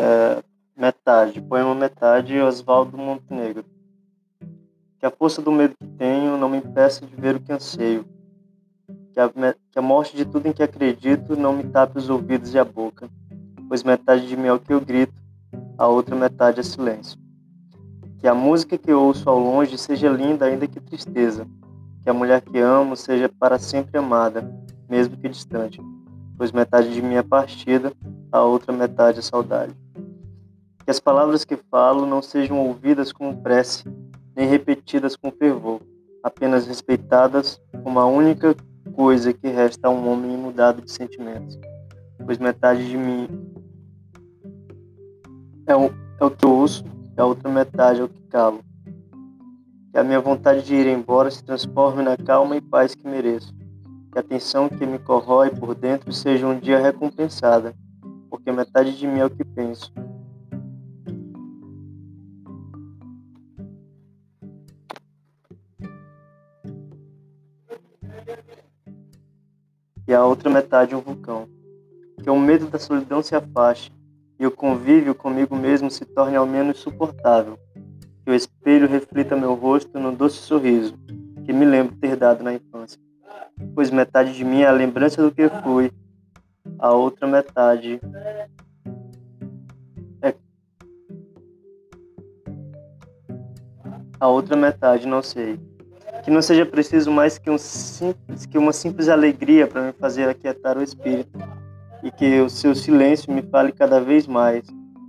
É, 0.00 0.44
metade, 0.76 1.40
poema 1.40 1.74
Metade, 1.74 2.38
Oswaldo 2.38 2.96
Montenegro. 2.96 3.64
Que 5.00 5.04
a 5.04 5.10
força 5.10 5.42
do 5.42 5.50
medo 5.50 5.74
que 5.76 5.88
tenho 5.98 6.36
não 6.36 6.48
me 6.48 6.58
impeça 6.58 7.04
de 7.04 7.16
ver 7.16 7.34
o 7.34 7.40
que 7.40 7.52
anseio. 7.52 8.06
Que 9.12 9.18
a, 9.18 9.28
que 9.28 9.76
a 9.76 9.82
morte 9.82 10.16
de 10.16 10.24
tudo 10.24 10.46
em 10.46 10.52
que 10.52 10.62
acredito 10.62 11.34
não 11.34 11.52
me 11.52 11.64
tape 11.64 11.98
os 11.98 12.08
ouvidos 12.08 12.54
e 12.54 12.60
a 12.60 12.64
boca, 12.64 13.10
pois 13.68 13.82
metade 13.82 14.28
de 14.28 14.36
mim 14.36 14.46
é 14.46 14.52
o 14.52 14.60
que 14.60 14.72
eu 14.72 14.80
grito, 14.80 15.20
a 15.76 15.88
outra 15.88 16.14
metade 16.14 16.60
é 16.60 16.62
silêncio. 16.62 17.18
Que 18.20 18.28
a 18.28 18.34
música 18.34 18.78
que 18.78 18.92
ouço 18.92 19.28
ao 19.28 19.40
longe 19.40 19.76
seja 19.76 20.08
linda, 20.08 20.44
ainda 20.44 20.68
que 20.68 20.78
tristeza. 20.78 21.44
Que 22.04 22.08
a 22.08 22.14
mulher 22.14 22.40
que 22.40 22.60
amo 22.60 22.94
seja 22.94 23.28
para 23.28 23.58
sempre 23.58 23.98
amada, 23.98 24.48
mesmo 24.88 25.16
que 25.16 25.28
distante, 25.28 25.80
pois 26.36 26.52
metade 26.52 26.94
de 26.94 27.02
mim 27.02 27.16
é 27.16 27.22
partida, 27.24 27.92
a 28.30 28.40
outra 28.42 28.72
metade 28.72 29.18
é 29.18 29.22
saudade. 29.22 29.74
Que 30.88 30.92
as 30.92 31.00
palavras 31.00 31.44
que 31.44 31.54
falo 31.54 32.06
não 32.06 32.22
sejam 32.22 32.66
ouvidas 32.66 33.12
como 33.12 33.42
prece, 33.42 33.84
nem 34.34 34.48
repetidas 34.48 35.16
com 35.16 35.30
fervor, 35.30 35.82
apenas 36.22 36.66
respeitadas 36.66 37.60
como 37.84 38.00
a 38.00 38.06
única 38.06 38.56
coisa 38.94 39.30
que 39.34 39.48
resta 39.48 39.88
a 39.88 39.90
um 39.90 40.10
homem 40.10 40.34
mudado 40.34 40.80
de 40.80 40.90
sentimentos, 40.90 41.58
pois 42.24 42.38
metade 42.38 42.88
de 42.88 42.96
mim 42.96 43.28
é 45.66 45.76
o, 45.76 45.90
é 46.18 46.24
o 46.24 46.30
que 46.30 46.46
eu 46.46 46.52
ouço 46.52 46.82
e 47.14 47.20
a 47.20 47.26
outra 47.26 47.50
metade 47.50 48.00
é 48.00 48.04
o 48.04 48.08
que 48.08 48.22
calo. 48.22 48.60
Que 49.92 49.98
a 49.98 50.02
minha 50.02 50.20
vontade 50.20 50.62
de 50.62 50.74
ir 50.74 50.86
embora 50.86 51.30
se 51.30 51.44
transforme 51.44 52.02
na 52.02 52.16
calma 52.16 52.56
e 52.56 52.62
paz 52.62 52.94
que 52.94 53.06
mereço. 53.06 53.54
Que 54.10 54.20
a 54.20 54.22
tensão 54.22 54.70
que 54.70 54.86
me 54.86 54.98
corrói 54.98 55.50
por 55.50 55.74
dentro 55.74 56.10
seja 56.14 56.46
um 56.46 56.58
dia 56.58 56.78
recompensada, 56.78 57.74
porque 58.30 58.50
metade 58.50 58.96
de 58.96 59.06
mim 59.06 59.18
é 59.18 59.26
o 59.26 59.30
que 59.30 59.44
penso. 59.44 59.92
E 70.08 70.14
a 70.14 70.24
outra 70.24 70.50
metade 70.50 70.94
um 70.96 71.00
vulcão. 71.00 71.46
Que 72.22 72.30
o 72.30 72.38
medo 72.38 72.66
da 72.66 72.78
solidão 72.78 73.22
se 73.22 73.36
afaste 73.36 73.92
e 74.40 74.46
o 74.46 74.50
convívio 74.50 75.14
comigo 75.14 75.54
mesmo 75.54 75.90
se 75.90 76.04
torne 76.04 76.34
ao 76.34 76.46
menos 76.46 76.78
suportável. 76.78 77.58
Que 78.24 78.30
o 78.30 78.34
espelho 78.34 78.88
reflita 78.88 79.36
meu 79.36 79.54
rosto 79.54 80.00
num 80.00 80.14
doce 80.14 80.38
sorriso 80.38 80.98
que 81.48 81.52
me 81.54 81.64
lembro 81.64 81.96
ter 81.96 82.14
dado 82.14 82.44
na 82.44 82.52
infância. 82.52 83.00
Pois 83.74 83.90
metade 83.90 84.34
de 84.34 84.44
mim 84.44 84.60
é 84.60 84.66
a 84.66 84.70
lembrança 84.70 85.22
do 85.22 85.32
que 85.32 85.48
fui, 85.62 85.90
a 86.78 86.92
outra 86.92 87.26
metade 87.26 87.98
é 90.20 90.34
a 94.20 94.28
outra 94.28 94.56
metade 94.56 95.06
não 95.06 95.22
sei. 95.22 95.58
Que 96.22 96.30
não 96.30 96.42
seja 96.42 96.66
preciso 96.66 97.10
mais 97.10 97.38
que 97.38 97.50
um 97.50 97.58
simples, 97.58 98.46
que 98.46 98.58
uma 98.58 98.72
simples 98.72 99.08
alegria 99.08 99.66
para 99.66 99.82
me 99.82 99.92
fazer 99.92 100.28
aquietar 100.28 100.76
o 100.76 100.82
espírito 100.82 101.38
e 102.02 102.10
que 102.10 102.40
o 102.40 102.48
seu 102.48 102.74
silêncio 102.74 103.32
me 103.32 103.42
fale 103.42 103.72
cada 103.72 104.00
vez 104.00 104.26
mais, 104.26 104.64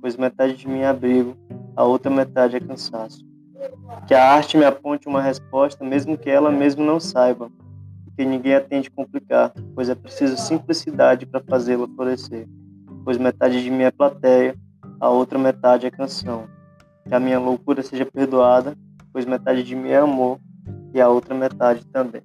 pois 0.00 0.16
metade 0.16 0.56
de 0.56 0.68
mim 0.68 0.80
é 0.80 0.86
abrigo, 0.86 1.36
a 1.76 1.84
outra 1.84 2.10
metade 2.10 2.56
é 2.56 2.60
cansaço. 2.60 3.24
Que 4.06 4.14
a 4.14 4.32
arte 4.32 4.56
me 4.56 4.64
aponte 4.64 5.08
uma 5.08 5.22
resposta, 5.22 5.84
mesmo 5.84 6.18
que 6.18 6.28
ela 6.28 6.50
mesmo 6.50 6.84
não 6.84 7.00
saiba, 7.00 7.50
e 8.06 8.10
que 8.10 8.24
ninguém 8.24 8.54
a 8.54 8.60
tente 8.60 8.90
complicar, 8.90 9.52
pois 9.74 9.88
é 9.88 9.94
preciso 9.94 10.36
simplicidade 10.36 11.26
para 11.26 11.42
fazê-la 11.48 11.88
florescer, 11.88 12.46
pois 13.04 13.16
metade 13.16 13.62
de 13.62 13.70
mim 13.70 13.84
é 13.84 13.90
plateia, 13.90 14.54
a 15.00 15.08
outra 15.08 15.38
metade 15.38 15.86
é 15.86 15.90
canção. 15.90 16.46
Que 17.06 17.14
a 17.14 17.20
minha 17.20 17.38
loucura 17.38 17.82
seja 17.82 18.04
perdoada, 18.04 18.76
pois 19.12 19.24
metade 19.24 19.62
de 19.62 19.74
mim 19.74 19.90
é 19.90 19.98
amor 19.98 20.38
e 20.94 21.00
a 21.00 21.08
outra 21.08 21.34
metade 21.34 21.84
também. 21.86 22.22